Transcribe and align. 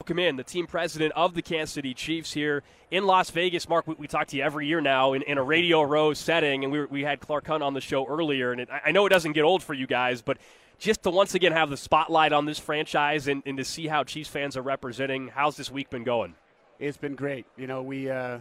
Welcome 0.00 0.18
in, 0.18 0.36
the 0.36 0.44
team 0.44 0.66
president 0.66 1.12
of 1.14 1.34
the 1.34 1.42
Kansas 1.42 1.74
City 1.74 1.92
Chiefs 1.92 2.32
here 2.32 2.62
in 2.90 3.04
Las 3.04 3.28
Vegas. 3.28 3.68
Mark, 3.68 3.86
we, 3.86 3.94
we 3.98 4.06
talk 4.06 4.28
to 4.28 4.36
you 4.38 4.42
every 4.42 4.66
year 4.66 4.80
now 4.80 5.12
in, 5.12 5.20
in 5.20 5.36
a 5.36 5.42
Radio 5.42 5.82
Row 5.82 6.14
setting, 6.14 6.64
and 6.64 6.72
we, 6.72 6.86
we 6.86 7.02
had 7.02 7.20
Clark 7.20 7.46
Hunt 7.46 7.62
on 7.62 7.74
the 7.74 7.82
show 7.82 8.06
earlier. 8.06 8.50
And 8.50 8.62
it, 8.62 8.70
I 8.82 8.92
know 8.92 9.04
it 9.04 9.10
doesn't 9.10 9.32
get 9.32 9.42
old 9.42 9.62
for 9.62 9.74
you 9.74 9.86
guys, 9.86 10.22
but 10.22 10.38
just 10.78 11.02
to 11.02 11.10
once 11.10 11.34
again 11.34 11.52
have 11.52 11.68
the 11.68 11.76
spotlight 11.76 12.32
on 12.32 12.46
this 12.46 12.58
franchise 12.58 13.28
and, 13.28 13.42
and 13.44 13.58
to 13.58 13.64
see 13.64 13.88
how 13.88 14.02
Chiefs 14.02 14.30
fans 14.30 14.56
are 14.56 14.62
representing. 14.62 15.28
How's 15.28 15.58
this 15.58 15.70
week 15.70 15.90
been 15.90 16.02
going? 16.02 16.34
It's 16.78 16.96
been 16.96 17.14
great. 17.14 17.44
You 17.58 17.66
know, 17.66 17.82
we 17.82 18.08
uh, 18.08 18.38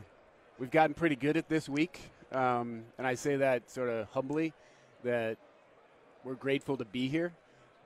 we've 0.59 0.71
gotten 0.71 0.93
pretty 0.93 1.17
good 1.17 1.35
at 1.35 1.49
this 1.49 1.67
week, 1.67 1.99
um, 2.31 2.83
and 2.97 3.05
I 3.05 3.15
say 3.15 3.35
that 3.35 3.69
sort 3.69 3.89
of 3.89 4.07
humbly, 4.11 4.53
that 5.03 5.37
we're 6.23 6.35
grateful 6.35 6.77
to 6.77 6.85
be 6.85 7.09
here, 7.09 7.33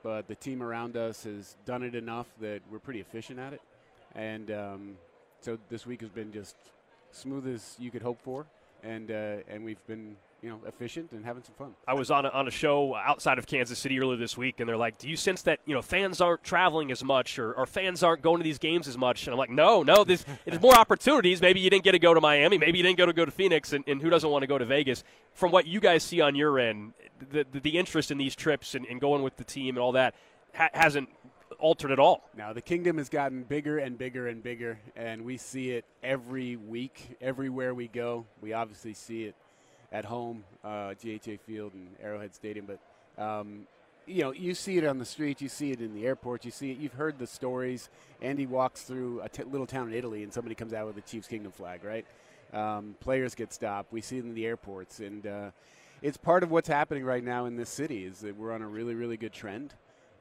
but 0.03 0.27
the 0.27 0.35
team 0.35 0.61
around 0.61 0.97
us 0.97 1.23
has 1.23 1.55
done 1.65 1.81
it 1.81 1.95
enough 1.95 2.27
that 2.41 2.61
we're 2.69 2.79
pretty 2.79 2.99
efficient 2.99 3.39
at 3.39 3.53
it, 3.53 3.61
and 4.13 4.51
um, 4.51 4.95
so 5.41 5.57
this 5.69 5.85
week 5.85 6.01
has 6.01 6.09
been 6.09 6.31
just 6.31 6.55
smooth 7.11 7.47
as 7.47 7.75
you 7.79 7.89
could 7.89 8.01
hope 8.01 8.21
for, 8.21 8.45
and 8.83 9.09
uh, 9.09 9.37
and 9.47 9.63
we've 9.63 9.85
been 9.87 10.15
you 10.43 10.49
know 10.49 10.59
efficient 10.67 11.11
and 11.13 11.23
having 11.23 11.41
some 11.41 11.55
fun. 11.55 11.73
I 11.87 11.93
was 11.93 12.11
on 12.11 12.25
a, 12.25 12.29
on 12.29 12.47
a 12.47 12.51
show 12.51 12.95
outside 12.95 13.39
of 13.39 13.47
Kansas 13.47 13.79
City 13.79 13.97
earlier 13.99 14.17
this 14.17 14.37
week, 14.37 14.59
and 14.59 14.67
they're 14.67 14.77
like, 14.77 14.97
"Do 14.97 15.07
you 15.07 15.15
sense 15.15 15.41
that 15.43 15.59
you 15.65 15.73
know 15.73 15.81
fans 15.81 16.19
aren't 16.19 16.43
traveling 16.43 16.91
as 16.91 17.01
much, 17.03 17.39
or, 17.39 17.53
or 17.53 17.65
fans 17.65 18.03
aren't 18.03 18.21
going 18.21 18.39
to 18.39 18.43
these 18.43 18.59
games 18.59 18.87
as 18.87 18.97
much?" 18.97 19.25
And 19.25 19.33
I'm 19.33 19.37
like, 19.37 19.49
"No, 19.49 19.83
no, 19.83 20.03
this 20.03 20.25
there's 20.45 20.61
more 20.61 20.75
opportunities. 20.75 21.41
Maybe 21.41 21.61
you 21.61 21.69
didn't 21.69 21.85
get 21.85 21.93
to 21.93 21.99
go 21.99 22.13
to 22.13 22.19
Miami, 22.19 22.57
maybe 22.57 22.77
you 22.77 22.83
didn't 22.83 22.97
go 22.97 23.05
to 23.05 23.13
go 23.13 23.23
to 23.23 23.31
Phoenix, 23.31 23.71
and, 23.71 23.85
and 23.87 24.01
who 24.01 24.09
doesn't 24.09 24.29
want 24.29 24.43
to 24.43 24.47
go 24.47 24.57
to 24.57 24.65
Vegas? 24.65 25.05
From 25.33 25.51
what 25.51 25.65
you 25.65 25.79
guys 25.79 26.03
see 26.03 26.19
on 26.19 26.35
your 26.35 26.59
end, 26.59 26.93
the 27.31 27.45
the, 27.49 27.61
the 27.61 27.77
interest 27.77 28.11
in 28.11 28.17
these 28.17 28.35
trips 28.35 28.75
and, 28.75 28.85
and, 28.85 28.99
going 28.99 29.23
with 29.23 29.37
the 29.37 29.43
team 29.45 29.75
and 29.75 29.81
all 29.81 29.93
that 29.93 30.13
ha- 30.53 30.69
hasn't." 30.73 31.09
altered 31.59 31.91
at 31.91 31.99
all. 31.99 32.29
Now 32.35 32.51
the 32.51 32.61
kingdom 32.61 32.97
has 32.97 33.07
gotten 33.07 33.43
bigger 33.43 33.77
and 33.77 33.97
bigger 33.97 34.27
and 34.27 34.43
bigger, 34.43 34.79
and 34.97 35.23
we 35.23 35.37
see 35.37 35.71
it 35.71 35.85
every 36.03 36.57
week, 36.57 37.15
everywhere 37.21 37.73
we 37.73 37.87
go. 37.87 38.25
We 38.41 38.51
obviously 38.51 38.93
see 38.93 39.23
it 39.23 39.35
at 39.93 40.05
home, 40.05 40.43
uh, 40.63 40.95
GEHA 41.01 41.39
Field 41.39 41.73
and 41.73 41.87
Arrowhead 42.01 42.35
Stadium. 42.35 42.65
But 42.65 43.23
um, 43.23 43.67
you 44.05 44.23
know, 44.23 44.31
you 44.31 44.53
see 44.53 44.77
it 44.77 44.85
on 44.85 44.97
the 44.97 45.05
streets, 45.05 45.41
you 45.41 45.47
see 45.47 45.71
it 45.71 45.79
in 45.79 45.93
the 45.93 46.05
airports, 46.05 46.43
you 46.43 46.51
see 46.51 46.71
it. 46.71 46.77
You've 46.77 46.93
heard 46.93 47.19
the 47.19 47.27
stories. 47.27 47.89
Andy 48.21 48.45
walks 48.45 48.81
through 48.81 49.21
a 49.21 49.29
t- 49.29 49.43
little 49.43 49.67
town 49.67 49.87
in 49.87 49.93
Italy, 49.93 50.23
and 50.23 50.33
somebody 50.33 50.55
comes 50.55 50.73
out 50.73 50.87
with 50.87 50.97
a 50.97 51.01
Chiefs 51.01 51.27
Kingdom 51.27 51.53
flag, 51.53 51.85
right? 51.85 52.05
Um, 52.51 52.95
players 52.99 53.33
get 53.35 53.53
stopped. 53.53 53.93
We 53.93 54.01
see 54.01 54.17
it 54.17 54.25
in 54.25 54.33
the 54.33 54.45
airports, 54.45 54.99
and 54.99 55.25
uh, 55.25 55.51
it's 56.01 56.17
part 56.17 56.43
of 56.43 56.51
what's 56.51 56.67
happening 56.67 57.05
right 57.05 57.23
now 57.23 57.45
in 57.45 57.55
this 57.55 57.69
city. 57.69 58.03
Is 58.03 58.19
that 58.19 58.35
we're 58.35 58.51
on 58.51 58.61
a 58.61 58.67
really, 58.67 58.95
really 58.95 59.15
good 59.15 59.31
trend, 59.31 59.73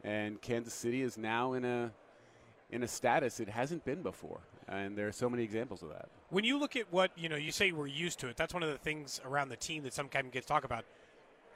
and 0.05 0.41
Kansas 0.41 0.75
City 0.75 1.03
is 1.03 1.19
now 1.19 1.55
in 1.55 1.65
a 1.65 1.91
in 2.71 2.83
a 2.83 2.89
status 2.89 3.41
it 3.41 3.49
hasn't 3.49 3.85
been 3.85 4.03
before 4.03 4.41
and 4.69 4.97
there 4.97 5.09
are 5.09 5.13
so 5.13 5.29
many 5.29 5.43
examples 5.43 5.83
of 5.83 5.91
that. 5.91 6.09
When 6.33 6.45
you 6.45 6.59
look 6.59 6.77
at 6.77 6.91
what 6.91 7.11
you 7.15 7.29
know, 7.29 7.37
you 7.37 7.53
say 7.53 7.73
we're 7.73 7.87
used 7.87 8.19
to 8.21 8.29
it. 8.29 8.39
That's 8.39 8.55
one 8.55 8.63
of 8.63 8.71
the 8.71 8.79
things 8.79 9.21
around 9.23 9.51
the 9.51 9.57
team 9.57 9.83
that 9.83 9.93
sometimes 9.93 10.31
gets 10.33 10.47
talked 10.47 10.65
about. 10.65 10.87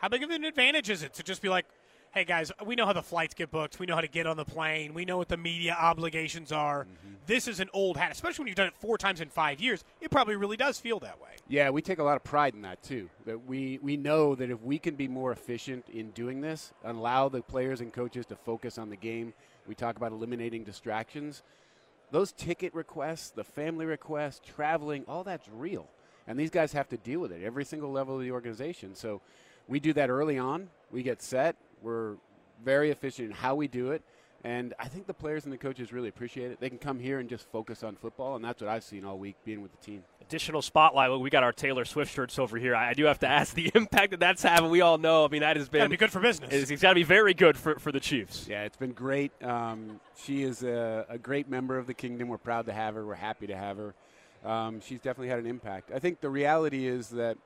How 0.00 0.08
big 0.10 0.22
of 0.22 0.28
an 0.28 0.44
advantage 0.44 0.90
is 0.90 1.02
it 1.02 1.14
to 1.14 1.22
just 1.22 1.40
be 1.40 1.48
like, 1.48 1.64
"Hey 2.12 2.26
guys, 2.26 2.52
we 2.62 2.74
know 2.74 2.84
how 2.84 2.92
the 2.92 3.02
flights 3.02 3.32
get 3.32 3.50
booked. 3.50 3.78
We 3.78 3.86
know 3.86 3.94
how 3.94 4.02
to 4.02 4.06
get 4.06 4.26
on 4.26 4.36
the 4.36 4.44
plane. 4.44 4.92
We 4.92 5.06
know 5.06 5.16
what 5.16 5.28
the 5.28 5.38
media 5.38 5.74
obligations 5.80 6.52
are. 6.52 6.84
Mm-hmm. 6.84 7.14
This 7.24 7.48
is 7.48 7.58
an 7.58 7.70
old 7.72 7.96
hat, 7.96 8.12
especially 8.12 8.42
when 8.42 8.48
you've 8.48 8.56
done 8.56 8.66
it 8.66 8.74
four 8.78 8.98
times 8.98 9.22
in 9.22 9.30
five 9.30 9.62
years. 9.62 9.82
It 10.02 10.10
probably 10.10 10.36
really 10.36 10.58
does 10.58 10.78
feel 10.78 11.00
that 11.00 11.18
way." 11.22 11.30
Yeah, 11.48 11.70
we 11.70 11.80
take 11.80 11.98
a 11.98 12.04
lot 12.04 12.16
of 12.16 12.24
pride 12.24 12.52
in 12.52 12.60
that 12.60 12.82
too. 12.82 13.08
That 13.24 13.46
we 13.46 13.78
we 13.80 13.96
know 13.96 14.34
that 14.34 14.50
if 14.50 14.60
we 14.60 14.78
can 14.78 14.94
be 14.94 15.08
more 15.08 15.32
efficient 15.32 15.88
in 15.88 16.10
doing 16.10 16.42
this, 16.42 16.74
allow 16.84 17.30
the 17.30 17.40
players 17.40 17.80
and 17.80 17.94
coaches 17.94 18.26
to 18.26 18.36
focus 18.36 18.76
on 18.76 18.90
the 18.90 18.96
game. 18.96 19.32
We 19.66 19.74
talk 19.74 19.96
about 19.96 20.12
eliminating 20.12 20.64
distractions 20.64 21.42
those 22.10 22.32
ticket 22.32 22.74
requests, 22.74 23.30
the 23.30 23.44
family 23.44 23.86
requests, 23.86 24.40
traveling, 24.44 25.04
all 25.08 25.24
that's 25.24 25.48
real. 25.48 25.88
And 26.26 26.38
these 26.38 26.50
guys 26.50 26.72
have 26.72 26.88
to 26.88 26.96
deal 26.96 27.20
with 27.20 27.32
it 27.32 27.42
every 27.42 27.64
single 27.64 27.90
level 27.90 28.16
of 28.16 28.22
the 28.22 28.32
organization. 28.32 28.94
So 28.94 29.20
we 29.68 29.80
do 29.80 29.92
that 29.94 30.10
early 30.10 30.38
on. 30.38 30.68
We 30.90 31.02
get 31.02 31.22
set. 31.22 31.56
We're 31.82 32.14
very 32.64 32.90
efficient 32.90 33.30
in 33.30 33.34
how 33.34 33.54
we 33.54 33.68
do 33.68 33.92
it. 33.92 34.02
And 34.44 34.74
I 34.78 34.88
think 34.88 35.06
the 35.06 35.14
players 35.14 35.44
and 35.44 35.52
the 35.52 35.58
coaches 35.58 35.92
really 35.92 36.08
appreciate 36.08 36.52
it. 36.52 36.60
They 36.60 36.68
can 36.68 36.78
come 36.78 37.00
here 37.00 37.18
and 37.18 37.28
just 37.28 37.50
focus 37.50 37.82
on 37.82 37.96
football, 37.96 38.36
and 38.36 38.44
that's 38.44 38.62
what 38.62 38.70
I've 38.70 38.84
seen 38.84 39.04
all 39.04 39.18
week 39.18 39.36
being 39.44 39.60
with 39.60 39.72
the 39.72 39.84
team. 39.84 40.04
Additional 40.28 40.60
spotlight. 40.60 41.10
Well, 41.10 41.20
we 41.20 41.30
got 41.30 41.44
our 41.44 41.52
Taylor 41.52 41.84
Swift 41.84 42.12
shirts 42.12 42.36
over 42.36 42.58
here. 42.58 42.74
I 42.74 42.94
do 42.94 43.04
have 43.04 43.20
to 43.20 43.28
ask 43.28 43.54
the 43.54 43.70
impact 43.74 44.10
that 44.10 44.18
that's 44.18 44.42
having. 44.42 44.70
We 44.70 44.80
all 44.80 44.98
know. 44.98 45.24
I 45.24 45.28
mean, 45.28 45.42
that 45.42 45.56
has 45.56 45.68
been 45.68 45.88
be 45.88 45.96
good 45.96 46.10
for 46.10 46.20
business. 46.20 46.52
It's, 46.52 46.70
it's 46.70 46.82
got 46.82 46.90
to 46.90 46.94
be 46.96 47.04
very 47.04 47.32
good 47.32 47.56
for, 47.56 47.78
for 47.78 47.92
the 47.92 48.00
Chiefs. 48.00 48.48
Yeah, 48.48 48.64
it's 48.64 48.76
been 48.76 48.92
great. 48.92 49.30
Um, 49.40 50.00
she 50.16 50.42
is 50.42 50.64
a, 50.64 51.06
a, 51.08 51.18
great 51.18 51.48
member 51.48 51.78
of 51.78 51.86
the 51.86 51.94
kingdom. 51.94 52.26
We're 52.26 52.38
proud 52.38 52.66
to 52.66 52.72
have 52.72 52.94
her. 52.94 53.06
We're 53.06 53.14
happy 53.14 53.46
to 53.46 53.56
have 53.56 53.76
her. 53.76 53.94
Um, 54.44 54.80
she's 54.80 54.98
definitely 54.98 55.28
had 55.28 55.38
an 55.38 55.46
impact. 55.46 55.92
I 55.94 56.00
think 56.00 56.20
the 56.20 56.30
reality 56.30 56.88
is 56.88 57.10
that 57.10 57.38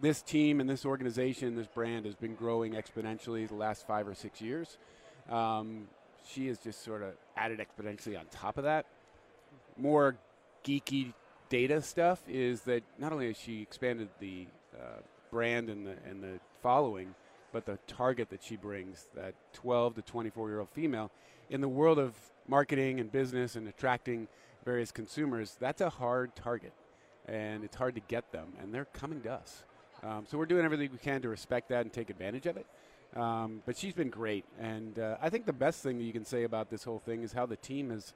this 0.00 0.20
team 0.20 0.60
and 0.60 0.68
this 0.68 0.84
organization, 0.84 1.54
this 1.54 1.68
brand, 1.68 2.06
has 2.06 2.16
been 2.16 2.34
growing 2.34 2.72
exponentially 2.72 3.46
the 3.46 3.54
last 3.54 3.86
five 3.86 4.08
or 4.08 4.14
six 4.14 4.40
years. 4.40 4.78
Um, 5.30 5.86
she 6.28 6.48
has 6.48 6.58
just 6.58 6.84
sort 6.84 7.02
of 7.02 7.12
added 7.36 7.60
exponentially 7.60 8.18
on 8.18 8.26
top 8.32 8.58
of 8.58 8.64
that. 8.64 8.86
More 9.76 10.16
geeky 10.64 11.12
data 11.48 11.82
stuff 11.82 12.20
is 12.28 12.62
that 12.62 12.82
not 12.98 13.12
only 13.12 13.28
has 13.28 13.36
she 13.36 13.62
expanded 13.62 14.08
the 14.20 14.46
uh, 14.74 15.00
brand 15.30 15.68
and 15.70 15.86
the 15.86 15.96
and 16.08 16.22
the 16.22 16.40
following, 16.62 17.14
but 17.52 17.66
the 17.66 17.78
target 17.86 18.30
that 18.30 18.42
she 18.42 18.56
brings, 18.56 19.06
that 19.14 19.34
12 19.54 19.96
to 19.96 20.02
24 20.02 20.48
year 20.48 20.60
old 20.60 20.68
female, 20.70 21.10
in 21.50 21.60
the 21.60 21.68
world 21.68 21.98
of 21.98 22.14
marketing 22.48 23.00
and 23.00 23.10
business 23.10 23.56
and 23.56 23.68
attracting 23.68 24.28
various 24.64 24.90
consumers, 24.90 25.56
that's 25.60 25.80
a 25.80 25.90
hard 25.90 26.34
target, 26.34 26.72
and 27.26 27.64
it's 27.64 27.76
hard 27.76 27.94
to 27.94 28.00
get 28.08 28.32
them, 28.32 28.48
and 28.60 28.74
they're 28.74 28.86
coming 28.86 29.20
to 29.22 29.32
us. 29.32 29.64
Um, 30.02 30.24
so 30.28 30.36
we're 30.36 30.46
doing 30.46 30.64
everything 30.64 30.90
we 30.92 30.98
can 30.98 31.22
to 31.22 31.28
respect 31.28 31.68
that 31.70 31.82
and 31.82 31.92
take 31.92 32.10
advantage 32.10 32.46
of 32.46 32.56
it. 32.56 32.66
Um, 33.14 33.62
but 33.64 33.78
she's 33.78 33.94
been 33.94 34.10
great, 34.10 34.44
and 34.60 34.98
uh, 34.98 35.16
I 35.22 35.30
think 35.30 35.46
the 35.46 35.52
best 35.52 35.82
thing 35.82 35.98
that 35.98 36.04
you 36.04 36.12
can 36.12 36.24
say 36.24 36.42
about 36.42 36.68
this 36.68 36.84
whole 36.84 36.98
thing 36.98 37.22
is 37.22 37.32
how 37.32 37.46
the 37.46 37.56
team 37.56 37.90
has 37.90 38.12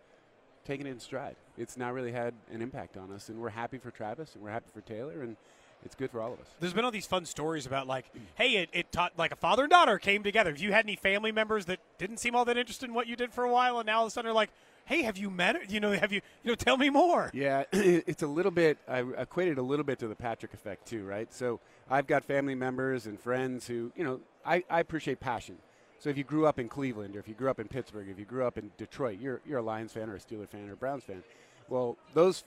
taken 0.65 0.87
it 0.87 0.91
in 0.91 1.01
stride. 1.01 1.37
It's 1.57 1.77
not 1.77 1.93
really 1.95 2.13
had 2.13 2.35
an 2.53 2.63
impact 2.63 2.97
on 2.97 3.13
us, 3.13 3.29
and 3.29 3.39
we're 3.41 3.51
happy 3.51 3.79
for 3.79 3.91
Travis, 3.91 4.35
and 4.35 4.43
we're 4.43 4.51
happy 4.51 4.71
for 4.73 4.81
Taylor, 4.81 5.23
and 5.23 5.37
it's 5.85 5.95
good 5.95 6.11
for 6.11 6.21
all 6.21 6.33
of 6.33 6.41
us. 6.41 6.47
There's 6.61 6.73
been 6.73 6.85
all 6.85 6.91
these 6.91 7.07
fun 7.07 7.25
stories 7.25 7.67
about 7.67 7.87
like, 7.87 8.07
hey, 8.35 8.57
it, 8.57 8.69
it 8.73 8.93
taught 8.93 9.13
like 9.17 9.33
a 9.33 9.37
father 9.37 9.63
and 9.63 9.71
daughter 9.71 9.99
came 9.99 10.23
together. 10.23 10.51
Have 10.51 10.61
you 10.61 10.73
had 10.73 10.85
any 10.85 10.97
family 10.97 11.33
members 11.33 11.67
that 11.67 11.81
didn't 11.99 12.19
seem 12.19 12.35
all 12.35 12.45
that 12.45 12.57
interested 12.57 12.89
in 12.89 12.95
what 12.95 13.07
you 13.07 13.17
did 13.17 13.33
for 13.33 13.45
a 13.45 13.53
while, 13.53 13.79
and 13.79 13.87
now 13.87 13.99
all 14.01 14.05
of 14.05 14.09
a 14.09 14.11
sudden 14.11 14.31
are 14.31 14.35
like, 14.35 14.51
hey, 14.85 15.03
have 15.03 15.17
you 15.17 15.31
met 15.31 15.57
her? 15.57 15.63
You 15.69 15.81
know, 15.81 15.93
have 15.93 16.13
you, 16.13 16.21
you 16.43 16.51
know, 16.51 16.55
tell 16.55 16.77
me 16.77 16.91
more. 16.91 17.31
Yeah, 17.33 17.65
it's 17.73 18.23
a 18.23 18.27
little 18.27 18.51
bit, 18.51 18.79
I 18.89 19.01
equated 19.01 19.59
a 19.59 19.63
little 19.63 19.85
bit 19.85 19.99
to 20.01 20.09
the 20.09 20.17
Patrick 20.17 20.53
effect 20.53 20.89
too, 20.89 21.05
right? 21.05 21.33
So 21.33 21.61
I've 21.89 22.07
got 22.07 22.25
family 22.25 22.55
members 22.55 23.07
and 23.07 23.19
friends 23.19 23.67
who, 23.67 23.93
you 23.97 24.05
know, 24.05 24.21
I, 24.45 24.65
I 24.69 24.81
appreciate 24.81 25.21
passion. 25.21 25.57
So 26.01 26.09
if 26.09 26.17
you 26.17 26.25
grew 26.25 26.47
up 26.47 26.59
in 26.59 26.69
Cleveland 26.69 27.15
or 27.15 27.19
if 27.19 27.29
you 27.29 27.35
grew 27.35 27.51
up 27.51 27.61
in 27.61 27.69
Pittsburgh, 27.69 28.09
if 28.09 28.19
you 28.19 28.25
grew 28.25 28.47
up 28.47 28.57
in 28.57 28.71
Detroit, 28.79 29.19
you're, 29.21 29.43
you're 29.47 29.59
a 29.59 29.63
Lions 29.63 29.93
fan 29.93 30.09
or 30.09 30.17
a 30.17 30.19
Steeler 30.19 30.49
fan 30.49 30.69
or 30.69 30.73
a 30.73 30.77
Browns 30.77 31.05
fan. 31.05 31.23
Well, 31.69 31.99
those, 32.15 32.43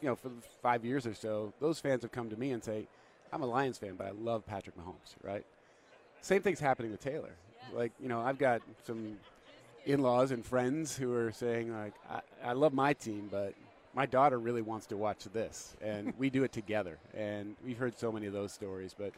you 0.00 0.08
know, 0.08 0.14
for 0.14 0.30
five 0.62 0.84
years 0.84 1.04
or 1.04 1.12
so, 1.12 1.52
those 1.60 1.80
fans 1.80 2.02
have 2.02 2.12
come 2.12 2.30
to 2.30 2.36
me 2.36 2.52
and 2.52 2.62
say, 2.62 2.86
I'm 3.32 3.42
a 3.42 3.46
Lions 3.46 3.76
fan, 3.76 3.96
but 3.98 4.06
I 4.06 4.10
love 4.10 4.46
Patrick 4.46 4.76
Mahomes, 4.78 5.16
right? 5.24 5.44
Same 6.20 6.42
thing's 6.42 6.60
happening 6.60 6.92
with 6.92 7.00
Taylor. 7.00 7.32
Like, 7.74 7.90
you 8.00 8.08
know, 8.08 8.20
I've 8.20 8.38
got 8.38 8.62
some 8.86 9.16
in-laws 9.84 10.30
and 10.30 10.46
friends 10.46 10.96
who 10.96 11.12
are 11.12 11.32
saying 11.32 11.76
like, 11.76 11.94
I, 12.08 12.20
I 12.44 12.52
love 12.52 12.72
my 12.72 12.92
team, 12.92 13.28
but 13.32 13.54
my 13.94 14.06
daughter 14.06 14.38
really 14.38 14.62
wants 14.62 14.86
to 14.86 14.96
watch 14.96 15.24
this, 15.32 15.76
and 15.82 16.14
we 16.18 16.30
do 16.30 16.44
it 16.44 16.52
together. 16.52 16.98
And 17.16 17.56
we've 17.64 17.78
heard 17.78 17.98
so 17.98 18.12
many 18.12 18.26
of 18.26 18.32
those 18.32 18.52
stories, 18.52 18.94
but 18.96 19.12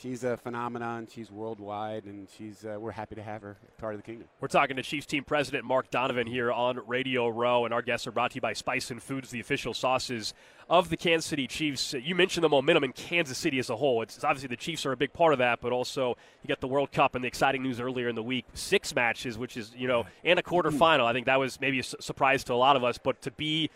she's 0.00 0.24
a 0.24 0.36
phenomenon. 0.36 1.08
She's 1.10 1.30
worldwide, 1.30 2.04
and 2.04 2.28
she's 2.36 2.64
uh, 2.64 2.76
we're 2.78 2.92
happy 2.92 3.14
to 3.14 3.22
have 3.22 3.42
her 3.42 3.56
part 3.78 3.94
of 3.94 4.00
the 4.00 4.04
kingdom. 4.04 4.28
We're 4.40 4.48
talking 4.48 4.76
to 4.76 4.82
Chiefs 4.82 5.06
team 5.06 5.24
president 5.24 5.64
Mark 5.64 5.90
Donovan 5.90 6.26
here 6.26 6.52
on 6.52 6.80
Radio 6.86 7.28
Row, 7.28 7.64
and 7.64 7.74
our 7.74 7.82
guests 7.82 8.06
are 8.06 8.12
brought 8.12 8.32
to 8.32 8.36
you 8.36 8.40
by 8.40 8.52
Spice 8.52 8.90
and 8.90 9.02
Foods, 9.02 9.30
the 9.30 9.40
official 9.40 9.74
sauces 9.74 10.34
of 10.68 10.88
the 10.88 10.96
Kansas 10.96 11.28
City 11.28 11.46
Chiefs. 11.46 11.94
You 11.94 12.14
mentioned 12.14 12.44
the 12.44 12.48
momentum 12.48 12.84
in 12.84 12.92
Kansas 12.92 13.36
City 13.36 13.58
as 13.58 13.68
a 13.68 13.76
whole. 13.76 14.02
It's, 14.02 14.22
obviously 14.24 14.48
the 14.48 14.56
Chiefs 14.56 14.86
are 14.86 14.92
a 14.92 14.96
big 14.96 15.12
part 15.12 15.32
of 15.32 15.38
that, 15.38 15.60
but 15.60 15.72
also 15.72 16.16
you 16.42 16.48
got 16.48 16.60
the 16.60 16.68
World 16.68 16.92
Cup 16.92 17.14
and 17.14 17.22
the 17.22 17.28
exciting 17.28 17.62
news 17.62 17.80
earlier 17.80 18.08
in 18.08 18.14
the 18.14 18.22
week, 18.22 18.46
six 18.54 18.94
matches, 18.94 19.36
which 19.36 19.56
is 19.56 19.72
you 19.76 19.88
know, 19.88 20.06
and 20.24 20.38
a 20.38 20.42
quarterfinal. 20.42 21.04
I 21.04 21.12
think 21.12 21.26
that 21.26 21.38
was 21.38 21.60
maybe 21.60 21.80
a 21.80 21.84
surprise 21.84 22.44
to 22.44 22.54
a 22.54 22.56
lot 22.56 22.76
of 22.76 22.84
us, 22.84 22.98
but 22.98 23.20
to 23.22 23.30
be 23.30 23.70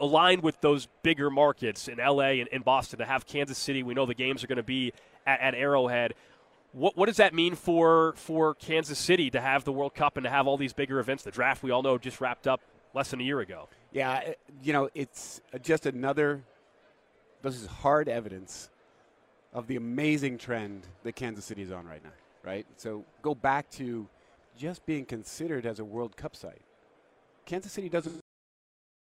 aligned 0.00 0.42
with 0.42 0.60
those 0.60 0.88
bigger 1.02 1.30
markets 1.30 1.88
in 1.88 1.98
LA 1.98 2.40
and 2.40 2.48
in 2.48 2.62
Boston 2.62 2.98
to 2.98 3.04
have 3.04 3.26
Kansas 3.26 3.58
City. 3.58 3.82
We 3.82 3.94
know 3.94 4.06
the 4.06 4.14
games 4.14 4.44
are 4.44 4.46
going 4.46 4.56
to 4.56 4.62
be 4.62 4.92
at, 5.26 5.40
at 5.40 5.54
Arrowhead. 5.54 6.14
What, 6.72 6.96
what 6.96 7.06
does 7.06 7.16
that 7.16 7.34
mean 7.34 7.54
for, 7.54 8.14
for 8.16 8.54
Kansas 8.54 8.98
City 8.98 9.30
to 9.30 9.40
have 9.40 9.64
the 9.64 9.72
World 9.72 9.94
Cup 9.94 10.16
and 10.16 10.24
to 10.24 10.30
have 10.30 10.46
all 10.46 10.56
these 10.56 10.72
bigger 10.72 11.00
events? 11.00 11.22
The 11.24 11.30
draft 11.30 11.62
we 11.62 11.70
all 11.70 11.82
know 11.82 11.96
just 11.98 12.20
wrapped 12.20 12.46
up 12.46 12.60
less 12.94 13.10
than 13.10 13.20
a 13.20 13.24
year 13.24 13.40
ago. 13.40 13.68
Yeah, 13.92 14.12
uh, 14.12 14.32
you 14.62 14.72
know, 14.72 14.90
it's 14.94 15.40
uh, 15.54 15.58
just 15.58 15.86
another. 15.86 16.42
This 17.42 17.54
is 17.54 17.66
hard 17.66 18.08
evidence 18.08 18.68
of 19.52 19.66
the 19.66 19.76
amazing 19.76 20.38
trend 20.38 20.86
that 21.04 21.16
Kansas 21.16 21.44
City 21.44 21.62
is 21.62 21.72
on 21.72 21.86
right 21.86 22.02
now. 22.02 22.10
Right. 22.44 22.66
So 22.76 23.04
go 23.22 23.34
back 23.34 23.70
to 23.72 24.08
just 24.56 24.84
being 24.86 25.04
considered 25.04 25.66
as 25.66 25.78
a 25.78 25.84
World 25.84 26.16
Cup 26.16 26.36
site. 26.36 26.62
Kansas 27.46 27.72
City 27.72 27.88
doesn't 27.88 28.20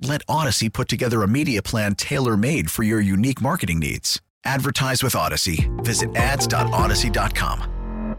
Let 0.00 0.24
Audacy 0.26 0.72
put 0.72 0.88
together 0.88 1.24
a 1.24 1.28
media 1.28 1.60
plan 1.60 1.96
tailor 1.96 2.36
made 2.36 2.70
for 2.70 2.84
your 2.84 3.00
unique 3.00 3.40
marketing 3.40 3.80
needs. 3.80 4.20
Advertise 4.44 5.02
with 5.02 5.14
Audacy. 5.14 5.68
Visit 5.84 6.14
ads.audacy.com. 6.14 8.16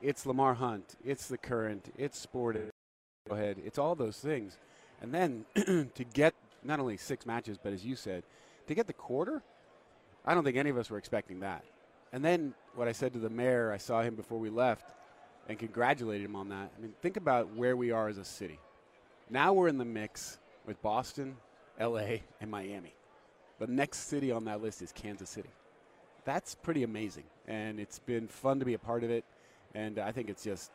It's 0.00 0.24
Lamar 0.24 0.54
Hunt. 0.54 0.96
It's 1.04 1.26
the 1.26 1.36
current. 1.36 1.92
It's 1.98 2.18
Sport. 2.18 2.56
Go 3.28 3.34
ahead. 3.34 3.58
It's 3.62 3.78
all 3.78 3.94
those 3.94 4.18
things. 4.18 4.56
And 5.02 5.12
then 5.12 5.44
to 5.54 6.04
get 6.14 6.34
not 6.64 6.80
only 6.80 6.96
six 6.96 7.26
matches, 7.26 7.58
but 7.62 7.74
as 7.74 7.84
you 7.84 7.94
said, 7.94 8.22
to 8.68 8.74
get 8.74 8.86
the 8.86 8.94
quarter, 8.94 9.42
I 10.24 10.34
don't 10.34 10.44
think 10.44 10.56
any 10.56 10.70
of 10.70 10.78
us 10.78 10.88
were 10.88 10.98
expecting 10.98 11.40
that. 11.40 11.62
And 12.12 12.24
then 12.24 12.54
what 12.74 12.88
I 12.88 12.92
said 12.92 13.12
to 13.12 13.18
the 13.18 13.28
mayor, 13.28 13.70
I 13.70 13.76
saw 13.76 14.00
him 14.00 14.14
before 14.14 14.38
we 14.38 14.48
left 14.48 14.94
and 15.46 15.58
congratulated 15.58 16.24
him 16.24 16.36
on 16.36 16.48
that. 16.48 16.72
I 16.76 16.80
mean, 16.80 16.94
think 17.02 17.18
about 17.18 17.54
where 17.54 17.76
we 17.76 17.90
are 17.90 18.08
as 18.08 18.16
a 18.16 18.24
city. 18.24 18.58
Now 19.30 19.52
we're 19.52 19.68
in 19.68 19.76
the 19.76 19.84
mix 19.84 20.38
with 20.66 20.80
Boston, 20.80 21.36
LA, 21.78 22.18
and 22.40 22.50
Miami. 22.50 22.94
The 23.58 23.66
next 23.66 24.08
city 24.08 24.32
on 24.32 24.44
that 24.46 24.62
list 24.62 24.80
is 24.80 24.92
Kansas 24.92 25.28
City. 25.28 25.50
That's 26.24 26.54
pretty 26.54 26.82
amazing. 26.82 27.24
And 27.46 27.78
it's 27.78 27.98
been 27.98 28.26
fun 28.26 28.58
to 28.58 28.64
be 28.64 28.74
a 28.74 28.78
part 28.78 29.04
of 29.04 29.10
it. 29.10 29.24
And 29.74 29.98
I 29.98 30.12
think 30.12 30.30
it's 30.30 30.44
just, 30.44 30.70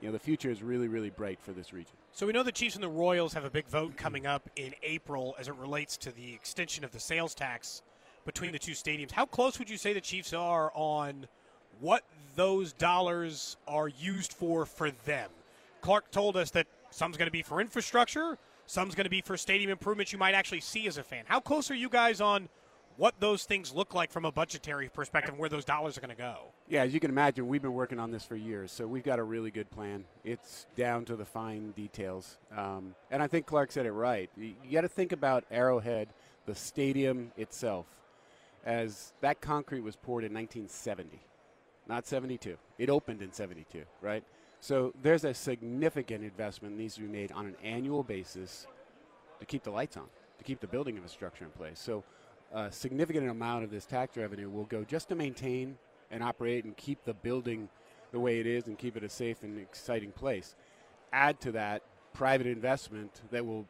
you 0.00 0.06
know, 0.06 0.12
the 0.12 0.18
future 0.18 0.50
is 0.50 0.62
really, 0.62 0.88
really 0.88 1.10
bright 1.10 1.38
for 1.40 1.52
this 1.52 1.72
region. 1.72 1.94
So 2.12 2.26
we 2.26 2.32
know 2.32 2.42
the 2.42 2.52
Chiefs 2.52 2.76
and 2.76 2.82
the 2.82 2.88
Royals 2.88 3.34
have 3.34 3.44
a 3.44 3.50
big 3.50 3.66
vote 3.66 3.96
coming 3.96 4.26
up 4.26 4.48
in 4.56 4.74
April 4.82 5.34
as 5.38 5.48
it 5.48 5.54
relates 5.56 5.96
to 5.98 6.10
the 6.10 6.32
extension 6.32 6.84
of 6.84 6.92
the 6.92 7.00
sales 7.00 7.34
tax 7.34 7.82
between 8.24 8.52
the 8.52 8.58
two 8.58 8.72
stadiums. 8.72 9.10
How 9.10 9.26
close 9.26 9.58
would 9.58 9.68
you 9.68 9.76
say 9.76 9.92
the 9.92 10.00
Chiefs 10.00 10.32
are 10.32 10.72
on 10.74 11.26
what 11.80 12.04
those 12.36 12.72
dollars 12.72 13.56
are 13.66 13.88
used 13.88 14.32
for 14.32 14.64
for 14.64 14.90
them? 15.04 15.30
Clark 15.80 16.10
told 16.10 16.36
us 16.36 16.50
that 16.52 16.66
some's 16.98 17.16
going 17.16 17.28
to 17.28 17.32
be 17.32 17.42
for 17.42 17.60
infrastructure, 17.60 18.36
some's 18.66 18.94
going 18.94 19.04
to 19.04 19.10
be 19.10 19.22
for 19.22 19.36
stadium 19.36 19.70
improvements 19.70 20.12
you 20.12 20.18
might 20.18 20.34
actually 20.34 20.60
see 20.60 20.86
as 20.86 20.98
a 20.98 21.02
fan. 21.02 21.24
How 21.26 21.40
close 21.40 21.70
are 21.70 21.74
you 21.74 21.88
guys 21.88 22.20
on 22.20 22.48
what 22.96 23.14
those 23.20 23.44
things 23.44 23.72
look 23.72 23.94
like 23.94 24.10
from 24.10 24.24
a 24.24 24.32
budgetary 24.32 24.88
perspective, 24.88 25.38
where 25.38 25.48
those 25.48 25.64
dollars 25.64 25.96
are 25.96 26.00
going 26.00 26.10
to 26.10 26.16
go? 26.16 26.38
Yeah, 26.68 26.82
as 26.82 26.92
you 26.92 26.98
can 26.98 27.10
imagine, 27.10 27.46
we've 27.46 27.62
been 27.62 27.72
working 27.72 28.00
on 28.00 28.10
this 28.10 28.24
for 28.24 28.34
years, 28.34 28.72
so 28.72 28.88
we've 28.88 29.04
got 29.04 29.20
a 29.20 29.22
really 29.22 29.52
good 29.52 29.70
plan. 29.70 30.04
It's 30.24 30.66
down 30.76 31.04
to 31.04 31.14
the 31.14 31.24
fine 31.24 31.70
details. 31.70 32.38
Um, 32.54 32.96
and 33.12 33.22
I 33.22 33.28
think 33.28 33.46
Clark 33.46 33.70
said 33.70 33.86
it 33.86 33.92
right. 33.92 34.28
You, 34.36 34.54
got 34.72 34.80
to 34.80 34.88
think 34.88 35.12
about 35.12 35.44
Arrowhead, 35.52 36.08
the 36.46 36.56
stadium 36.56 37.30
itself 37.36 37.86
as 38.66 39.12
that 39.20 39.40
concrete 39.40 39.82
was 39.82 39.94
poured 39.94 40.24
in 40.24 40.34
1970, 40.34 41.20
not 41.88 42.06
72. 42.06 42.56
It 42.78 42.90
opened 42.90 43.22
in 43.22 43.32
72, 43.32 43.82
right? 44.00 44.22
So 44.60 44.92
there's 45.02 45.24
a 45.24 45.32
significant 45.32 46.24
investment 46.24 46.76
that 46.76 46.82
needs 46.82 46.94
to 46.96 47.02
be 47.02 47.08
made 47.08 47.32
on 47.32 47.46
an 47.46 47.56
annual 47.62 48.02
basis 48.02 48.66
to 49.40 49.46
keep 49.46 49.62
the 49.62 49.70
lights 49.70 49.96
on, 49.96 50.06
to 50.38 50.44
keep 50.44 50.60
the 50.60 50.66
building 50.66 50.96
infrastructure 50.96 51.44
in 51.44 51.50
place. 51.50 51.78
So 51.78 52.04
a 52.52 52.70
significant 52.72 53.28
amount 53.28 53.64
of 53.64 53.70
this 53.70 53.86
tax 53.86 54.16
revenue 54.16 54.48
will 54.48 54.64
go 54.64 54.84
just 54.84 55.08
to 55.10 55.14
maintain 55.14 55.78
and 56.10 56.22
operate 56.22 56.64
and 56.64 56.76
keep 56.76 57.04
the 57.04 57.14
building 57.14 57.68
the 58.10 58.18
way 58.18 58.40
it 58.40 58.46
is 58.46 58.66
and 58.66 58.78
keep 58.78 58.96
it 58.96 59.04
a 59.04 59.08
safe 59.08 59.42
and 59.42 59.58
exciting 59.58 60.12
place. 60.12 60.56
Add 61.12 61.40
to 61.42 61.52
that 61.52 61.82
private 62.14 62.46
investment 62.46 63.20
that 63.30 63.46
will 63.46 63.66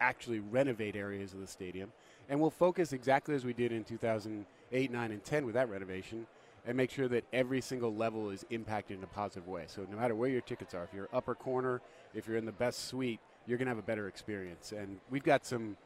actually 0.00 0.40
renovate 0.40 0.96
areas 0.96 1.32
of 1.32 1.40
the 1.40 1.46
stadium 1.46 1.92
and 2.28 2.40
we'll 2.40 2.50
focus 2.50 2.92
exactly 2.92 3.34
as 3.34 3.44
we 3.44 3.52
did 3.52 3.72
in 3.72 3.84
2008, 3.84 4.90
9, 4.90 5.12
and 5.12 5.24
10 5.24 5.44
with 5.44 5.54
that 5.54 5.68
renovation 5.68 6.26
and 6.66 6.76
make 6.76 6.90
sure 6.90 7.08
that 7.08 7.24
every 7.32 7.60
single 7.60 7.94
level 7.94 8.30
is 8.30 8.44
impacted 8.50 8.98
in 8.98 9.04
a 9.04 9.08
positive 9.08 9.48
way. 9.48 9.64
So 9.66 9.86
no 9.90 9.96
matter 9.96 10.14
where 10.14 10.28
your 10.28 10.40
tickets 10.40 10.74
are, 10.74 10.84
if 10.84 10.94
you're 10.94 11.08
upper 11.12 11.34
corner, 11.34 11.80
if 12.14 12.26
you're 12.26 12.36
in 12.36 12.44
the 12.44 12.52
best 12.52 12.86
suite, 12.88 13.20
you're 13.46 13.58
going 13.58 13.66
to 13.66 13.70
have 13.70 13.78
a 13.78 13.86
better 13.86 14.06
experience. 14.06 14.72
And 14.72 15.00
we've 15.10 15.24
got 15.24 15.44
some 15.44 15.76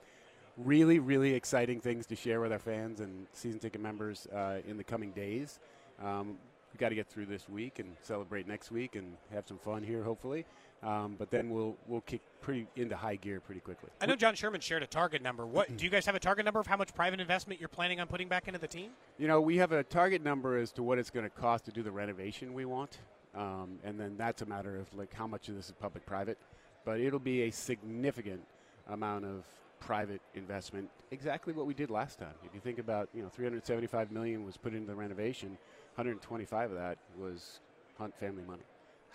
really, 0.58 0.98
really 0.98 1.34
exciting 1.34 1.80
things 1.80 2.06
to 2.06 2.16
share 2.16 2.40
with 2.40 2.52
our 2.52 2.58
fans 2.58 3.00
and 3.00 3.26
season 3.32 3.60
ticket 3.60 3.80
members 3.80 4.26
uh, 4.34 4.58
in 4.66 4.76
the 4.76 4.84
coming 4.84 5.12
days. 5.12 5.60
Um, 6.02 6.36
we've 6.72 6.80
got 6.80 6.90
to 6.90 6.94
get 6.94 7.06
through 7.08 7.26
this 7.26 7.48
week 7.48 7.78
and 7.78 7.96
celebrate 8.02 8.46
next 8.46 8.70
week 8.70 8.96
and 8.96 9.16
have 9.32 9.46
some 9.46 9.58
fun 9.58 9.82
here, 9.82 10.02
hopefully. 10.02 10.44
Um, 10.82 11.16
but 11.18 11.30
then 11.30 11.50
we'll 11.50 11.76
we'll 11.86 12.02
kick 12.02 12.20
pretty 12.40 12.66
into 12.76 12.96
high 12.96 13.16
gear 13.16 13.40
pretty 13.40 13.60
quickly. 13.60 13.88
I 14.00 14.06
know 14.06 14.14
John 14.14 14.34
Sherman 14.34 14.60
shared 14.60 14.82
a 14.82 14.86
target 14.86 15.22
number. 15.22 15.46
What 15.46 15.76
do 15.76 15.84
you 15.84 15.90
guys 15.90 16.06
have 16.06 16.14
a 16.14 16.20
target 16.20 16.44
number 16.44 16.60
of 16.60 16.66
how 16.66 16.76
much 16.76 16.94
private 16.94 17.18
investment 17.18 17.60
you're 17.60 17.68
planning 17.68 17.98
on 17.98 18.06
putting 18.06 18.28
back 18.28 18.46
into 18.46 18.60
the 18.60 18.68
team? 18.68 18.90
You 19.18 19.26
know, 19.26 19.40
we 19.40 19.56
have 19.56 19.72
a 19.72 19.82
target 19.82 20.22
number 20.22 20.58
as 20.58 20.72
to 20.72 20.82
what 20.82 20.98
it's 20.98 21.10
going 21.10 21.24
to 21.24 21.30
cost 21.30 21.64
to 21.64 21.72
do 21.72 21.82
the 21.82 21.90
renovation 21.90 22.52
we 22.52 22.66
want, 22.66 22.98
um, 23.34 23.78
and 23.84 23.98
then 23.98 24.16
that's 24.16 24.42
a 24.42 24.46
matter 24.46 24.76
of 24.76 24.92
like 24.94 25.12
how 25.14 25.26
much 25.26 25.48
of 25.48 25.56
this 25.56 25.66
is 25.66 25.72
public-private. 25.80 26.38
But 26.84 27.00
it'll 27.00 27.18
be 27.18 27.42
a 27.42 27.50
significant 27.50 28.42
amount 28.88 29.24
of 29.24 29.44
private 29.80 30.20
investment, 30.34 30.88
exactly 31.10 31.52
what 31.52 31.66
we 31.66 31.74
did 31.74 31.90
last 31.90 32.18
time. 32.18 32.34
If 32.44 32.54
you 32.54 32.60
think 32.60 32.78
about, 32.78 33.08
you 33.14 33.22
know, 33.22 33.28
375 33.28 34.10
million 34.10 34.44
was 34.44 34.56
put 34.56 34.74
into 34.74 34.86
the 34.86 34.94
renovation, 34.94 35.50
125 35.96 36.70
of 36.70 36.76
that 36.76 36.98
was 37.18 37.60
Hunt 37.98 38.14
family 38.18 38.42
money. 38.46 38.62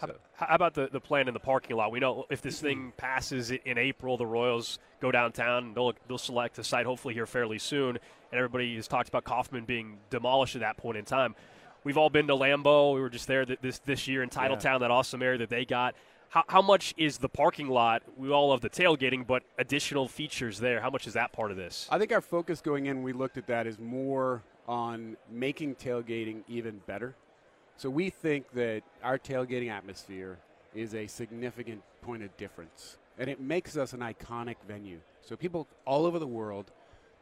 How, 0.02 0.10
how, 0.34 0.56
about 0.56 0.74
the, 0.74 0.90
the 0.92 1.00
plan 1.00 1.28
in 1.28 1.34
the 1.34 1.40
parking 1.40 1.78
lot? 1.78 1.92
We 1.92 2.00
know 2.00 2.26
if 2.30 2.42
this 2.42 2.60
thing 2.60 2.92
passes 2.98 3.52
in 3.52 3.78
April, 3.78 4.18
the 4.18 4.26
Royals 4.26 4.80
go 5.00 5.12
downtown. 5.12 5.74
They'll, 5.74 5.94
they'll 6.08 6.18
select 6.18 6.58
a 6.60 6.64
site 6.64 6.86
hopefully 6.86 7.14
here 7.14 7.28
fairly 7.28 7.60
soon. 7.60 7.90
And 8.32 8.38
everybody 8.38 8.76
has 8.76 8.88
talked 8.88 9.10
about 9.10 9.24
Kauffman 9.24 9.66
being 9.66 10.00
demolished 10.10 10.56
at 10.56 10.62
that 10.62 10.78
point 10.78 10.98
in 10.98 11.06
time. 11.06 11.36
we've 11.84 11.98
all 11.98 12.10
been 12.10 12.28
to 12.28 12.34
Lambeau. 12.34 12.96
We 12.96 13.02
were 13.02 13.10
just 13.10 13.28
there 13.28 13.46
this 13.46 13.80
this 13.80 14.08
year 14.08 14.24
in 14.24 14.30
Titletown, 14.30 14.64
yeah. 14.64 14.78
that 14.80 14.92
awesome 14.92 15.22
area 15.22 15.38
that 15.40 15.50
they 15.50 15.66
got. 15.66 15.96
How, 16.30 16.46
how 16.48 16.62
much 16.62 16.94
is 16.96 17.18
the 17.18 17.28
parking 17.28 17.68
lot? 17.68 18.04
We 18.16 18.32
all 18.32 18.50
love 18.50 18.62
the 18.62 18.70
tailgating, 18.70 19.28
but 19.28 19.44
additional 19.58 20.08
features 20.08 20.60
there. 20.60 20.80
How 20.80 20.90
much 20.90 21.06
is 21.06 21.14
that 21.14 21.34
part 21.34 21.52
of 21.52 21.58
this? 21.58 21.88
I 21.92 22.00
think 22.00 22.14
our 22.14 22.22
focus 22.22 22.62
going 22.62 22.86
in, 22.86 23.04
we 23.04 23.12
looked 23.12 23.38
at 23.38 23.48
that, 23.48 23.68
is 23.68 23.78
more 23.78 24.42
on 24.66 25.18
making 25.30 25.76
tailgating 25.76 26.44
even 26.48 26.82
better. 26.88 27.16
So 27.82 27.90
we 27.90 28.12
think 28.12 28.52
that 28.52 28.84
our 29.04 29.18
tailgating 29.18 29.72
atmosphere 29.72 30.38
is 30.76 30.94
a 30.94 31.08
significant 31.08 31.82
point 32.04 32.22
of 32.22 32.38
difference, 32.38 32.98
and 33.18 33.28
it 33.28 33.42
makes 33.42 33.76
us 33.76 33.94
an 33.94 34.02
iconic 34.02 34.58
venue. 34.68 35.00
So 35.22 35.36
people 35.36 35.68
all 35.84 36.06
over 36.06 36.20
the 36.20 36.28
world 36.28 36.70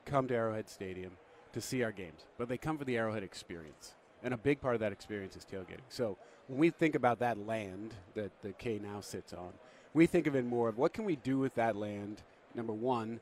come 0.06 0.28
to 0.28 0.36
Arrowhead 0.36 0.68
Stadium 0.68 1.14
to 1.54 1.62
see 1.62 1.82
our 1.82 1.94
games, 1.94 2.26
but 2.38 2.50
they 2.50 2.58
come 2.58 2.78
for 2.78 2.84
the 2.84 2.98
Arrowhead 2.98 3.24
experience. 3.24 3.94
And 4.22 4.34
a 4.34 4.38
big 4.38 4.60
part 4.60 4.74
of 4.74 4.82
that 4.82 4.92
experience 4.92 5.38
is 5.38 5.46
tailgating. 5.46 5.88
So 5.88 6.18
when 6.48 6.60
we 6.60 6.72
think 6.72 6.94
about 6.94 7.20
that 7.20 7.38
land 7.48 7.94
that 8.16 8.34
the 8.42 8.52
K 8.52 8.82
now 8.84 9.00
sits 9.00 9.32
on, 9.32 9.54
we 9.94 10.08
think 10.08 10.28
of 10.28 10.36
it 10.36 10.44
more 10.44 10.68
of 10.68 10.78
what 10.78 10.92
can 10.92 11.06
we 11.06 11.16
do 11.16 11.40
with 11.40 11.56
that 11.56 11.78
land? 11.78 12.22
Number 12.54 12.74
one, 12.74 13.22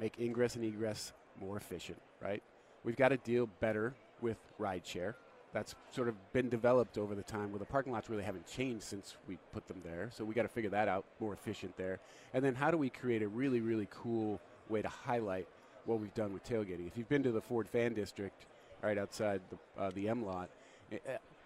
make 0.00 0.18
ingress 0.18 0.56
and 0.56 0.64
egress 0.64 1.12
more 1.38 1.58
efficient, 1.58 2.00
right? 2.22 2.42
We've 2.82 2.96
got 2.96 3.10
to 3.10 3.18
deal 3.18 3.50
better 3.60 3.92
with 4.22 4.38
rideshare. 4.58 5.16
That's 5.52 5.74
sort 5.90 6.08
of 6.08 6.14
been 6.32 6.48
developed 6.48 6.96
over 6.96 7.14
the 7.14 7.22
time 7.22 7.50
where 7.50 7.58
the 7.58 7.64
parking 7.64 7.92
lots 7.92 8.08
really 8.08 8.22
haven't 8.22 8.46
changed 8.46 8.84
since 8.84 9.16
we 9.28 9.38
put 9.52 9.68
them 9.68 9.82
there. 9.84 10.08
So 10.12 10.24
we 10.24 10.34
got 10.34 10.42
to 10.42 10.48
figure 10.48 10.70
that 10.70 10.88
out 10.88 11.04
more 11.20 11.34
efficient 11.34 11.76
there. 11.76 12.00
And 12.32 12.44
then 12.44 12.54
how 12.54 12.70
do 12.70 12.78
we 12.78 12.88
create 12.88 13.22
a 13.22 13.28
really, 13.28 13.60
really 13.60 13.88
cool 13.90 14.40
way 14.68 14.80
to 14.80 14.88
highlight 14.88 15.46
what 15.84 16.00
we've 16.00 16.14
done 16.14 16.32
with 16.32 16.44
tailgating? 16.44 16.86
If 16.86 16.96
you've 16.96 17.08
been 17.08 17.22
to 17.24 17.32
the 17.32 17.42
Ford 17.42 17.68
Fan 17.68 17.92
District, 17.92 18.46
right 18.82 18.98
outside 18.98 19.40
the, 19.50 19.82
uh, 19.82 19.90
the 19.94 20.08
M 20.08 20.24
lot. 20.24 20.50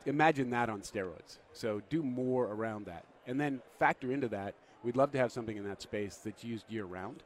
imagine 0.06 0.50
that 0.50 0.68
on 0.68 0.80
steroids. 0.80 1.38
So 1.52 1.82
do 1.90 2.02
more 2.02 2.46
around 2.46 2.86
that. 2.86 3.04
And 3.26 3.40
then 3.40 3.60
factor 3.78 4.12
into 4.12 4.28
that, 4.28 4.54
we'd 4.82 4.96
love 4.96 5.12
to 5.12 5.18
have 5.18 5.30
something 5.32 5.56
in 5.56 5.64
that 5.64 5.82
space 5.82 6.16
that's 6.24 6.42
used 6.44 6.64
year 6.70 6.84
round. 6.84 7.22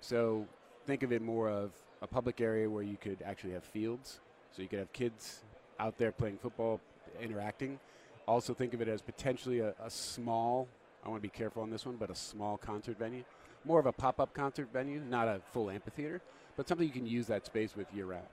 So 0.00 0.46
think 0.86 1.02
of 1.02 1.12
it 1.12 1.22
more 1.22 1.48
of 1.48 1.72
a 2.00 2.06
public 2.06 2.40
area 2.40 2.70
where 2.70 2.82
you 2.82 2.96
could 2.96 3.18
actually 3.24 3.52
have 3.52 3.64
fields. 3.64 4.20
So 4.54 4.62
you 4.62 4.68
could 4.68 4.78
have 4.78 4.92
kids 4.92 5.40
out 5.78 5.98
there 5.98 6.12
playing 6.12 6.38
football, 6.38 6.80
interacting. 7.20 7.78
Also 8.26 8.52
think 8.54 8.74
of 8.74 8.80
it 8.80 8.88
as 8.88 9.00
potentially 9.00 9.60
a, 9.60 9.74
a 9.82 9.90
small, 9.90 10.68
I 11.04 11.08
want 11.08 11.22
to 11.22 11.28
be 11.28 11.36
careful 11.36 11.62
on 11.62 11.70
this 11.70 11.86
one, 11.86 11.96
but 11.96 12.10
a 12.10 12.14
small 12.14 12.56
concert 12.56 12.98
venue. 12.98 13.24
More 13.64 13.80
of 13.80 13.86
a 13.86 13.92
pop 13.92 14.20
up 14.20 14.34
concert 14.34 14.68
venue, 14.72 15.00
not 15.00 15.28
a 15.28 15.40
full 15.52 15.70
amphitheater, 15.70 16.20
but 16.56 16.68
something 16.68 16.86
you 16.86 16.92
can 16.92 17.06
use 17.06 17.26
that 17.26 17.46
space 17.46 17.74
with 17.76 17.86
year 17.94 18.06
round. 18.06 18.26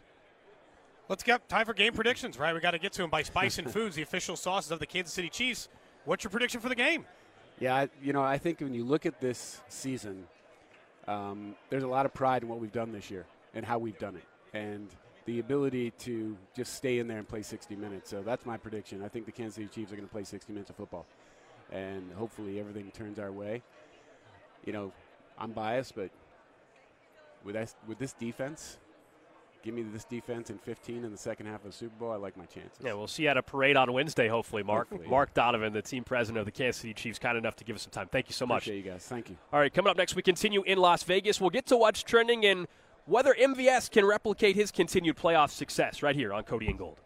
Let's 1.07 1.23
get 1.23 1.47
time 1.47 1.65
for 1.65 1.73
game 1.73 1.93
predictions, 1.93 2.39
right? 2.39 2.53
We 2.53 2.59
got 2.59 2.71
to 2.71 2.79
get 2.79 2.91
to 2.93 3.03
them 3.03 3.11
by 3.11 3.21
Spice 3.21 3.59
and 3.59 3.71
Foods, 3.71 3.95
the 3.95 4.01
official 4.01 4.35
sauces 4.35 4.71
of 4.71 4.79
the 4.79 4.87
Kansas 4.87 5.13
City 5.13 5.29
Chiefs. 5.29 5.69
What's 6.03 6.23
your 6.23 6.31
prediction 6.31 6.61
for 6.61 6.69
the 6.69 6.75
game? 6.75 7.05
Yeah, 7.59 7.75
I, 7.75 7.89
you 8.01 8.11
know, 8.11 8.23
I 8.23 8.37
think 8.37 8.59
when 8.59 8.73
you 8.73 8.83
look 8.83 9.05
at 9.05 9.21
this 9.21 9.61
season, 9.69 10.25
um, 11.07 11.55
there's 11.69 11.83
a 11.83 11.87
lot 11.87 12.05
of 12.05 12.13
pride 12.13 12.41
in 12.41 12.49
what 12.49 12.59
we've 12.59 12.71
done 12.71 12.91
this 12.91 13.11
year 13.11 13.25
and 13.53 13.63
how 13.65 13.77
we've 13.77 13.97
done 13.99 14.15
it, 14.15 14.57
and 14.57 14.89
the 15.25 15.39
ability 15.39 15.91
to 15.91 16.37
just 16.55 16.73
stay 16.73 16.99
in 16.99 17.07
there 17.07 17.17
and 17.17 17.27
play 17.27 17.41
60 17.41 17.75
minutes. 17.75 18.09
So 18.09 18.21
that's 18.21 18.45
my 18.45 18.57
prediction. 18.57 19.03
I 19.03 19.07
think 19.07 19.25
the 19.25 19.31
Kansas 19.31 19.55
City 19.55 19.67
Chiefs 19.67 19.91
are 19.91 19.95
going 19.95 20.07
to 20.07 20.11
play 20.11 20.23
60 20.23 20.53
minutes 20.53 20.69
of 20.69 20.75
football, 20.75 21.05
and 21.71 22.11
hopefully 22.13 22.59
everything 22.59 22.91
turns 22.91 23.19
our 23.19 23.31
way. 23.31 23.63
You 24.65 24.73
know, 24.73 24.91
I'm 25.37 25.51
biased, 25.51 25.95
but 25.95 26.11
with 27.43 27.55
this, 27.55 27.75
with 27.87 27.97
this 27.97 28.13
defense, 28.13 28.77
give 29.63 29.73
me 29.73 29.81
this 29.81 30.05
defense 30.05 30.51
in 30.51 30.59
15 30.59 31.03
in 31.03 31.11
the 31.11 31.17
second 31.17 31.47
half 31.47 31.65
of 31.65 31.71
the 31.71 31.77
Super 31.77 31.95
Bowl, 31.99 32.11
I 32.11 32.17
like 32.17 32.37
my 32.37 32.45
chances. 32.45 32.77
Yeah, 32.83 32.93
we'll 32.93 33.07
see 33.07 33.23
you 33.23 33.29
at 33.29 33.37
a 33.37 33.41
parade 33.41 33.75
on 33.75 33.91
Wednesday, 33.91 34.27
hopefully, 34.27 34.61
Mark. 34.61 34.89
Hopefully, 34.89 35.09
Mark 35.09 35.29
yeah. 35.35 35.43
Donovan, 35.43 35.73
the 35.73 35.81
team 35.81 36.03
president 36.03 36.39
of 36.39 36.45
the 36.45 36.51
Kansas 36.51 36.81
City 36.81 36.93
Chiefs, 36.93 37.17
kind 37.17 37.35
enough 37.37 37.55
to 37.57 37.63
give 37.63 37.75
us 37.75 37.81
some 37.81 37.91
time. 37.91 38.07
Thank 38.11 38.29
you 38.29 38.33
so 38.33 38.45
much. 38.45 38.63
Appreciate 38.63 38.85
you 38.85 38.91
guys. 38.91 39.05
Thank 39.05 39.29
you. 39.29 39.37
All 39.51 39.59
right, 39.59 39.73
coming 39.73 39.89
up 39.89 39.97
next, 39.97 40.15
we 40.15 40.21
continue 40.21 40.61
in 40.63 40.77
Las 40.77 41.01
Vegas. 41.03 41.41
We'll 41.41 41.49
get 41.49 41.65
to 41.67 41.77
what's 41.77 42.03
trending 42.03 42.45
and 42.45 42.67
whether 43.05 43.33
MVS 43.33 43.91
can 43.91 44.05
replicate 44.05 44.55
his 44.55 44.71
continued 44.71 45.15
playoff 45.15 45.51
success 45.51 46.01
right 46.01 46.15
here 46.15 46.33
on 46.33 46.43
Cody 46.43 46.67
and 46.67 46.77
Gold. 46.77 46.99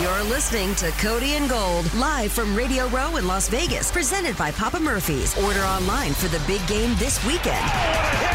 You're 0.00 0.22
listening 0.24 0.74
to 0.76 0.90
Cody 0.92 1.32
and 1.32 1.48
Gold, 1.50 1.92
live 1.94 2.32
from 2.32 2.54
Radio 2.54 2.86
Row 2.88 3.16
in 3.16 3.26
Las 3.26 3.48
Vegas, 3.48 3.90
presented 3.90 4.36
by 4.36 4.50
Papa 4.52 4.80
Murphy's. 4.80 5.36
Order 5.42 5.60
online 5.60 6.12
for 6.12 6.28
the 6.28 6.42
big 6.46 6.64
game 6.66 6.94
this 6.96 7.24
weekend. 7.26 7.64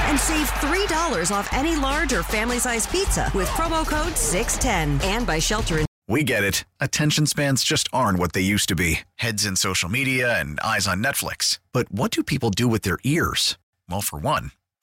And 0.07 0.19
save 0.19 0.47
$3 0.49 1.31
off 1.31 1.51
any 1.53 1.75
large 1.75 2.13
or 2.13 2.23
family 2.23 2.59
size 2.59 2.85
pizza 2.85 3.31
with 3.33 3.47
promo 3.49 3.87
code 3.87 4.17
610. 4.17 5.09
And 5.09 5.25
by 5.25 5.39
Shelter 5.39 5.79
in. 5.79 5.85
We 6.07 6.23
get 6.23 6.43
it. 6.43 6.65
Attention 6.79 7.25
spans 7.25 7.63
just 7.63 7.89
aren't 7.91 8.19
what 8.19 8.33
they 8.33 8.41
used 8.41 8.69
to 8.69 8.75
be 8.75 8.99
heads 9.15 9.45
in 9.45 9.55
social 9.55 9.89
media 9.89 10.39
and 10.39 10.59
eyes 10.59 10.87
on 10.87 11.01
Netflix. 11.01 11.59
But 11.71 11.91
what 11.91 12.11
do 12.11 12.21
people 12.21 12.51
do 12.51 12.67
with 12.67 12.83
their 12.83 12.99
ears? 13.03 13.57
Well, 13.89 14.01
for 14.01 14.19
one, 14.19 14.51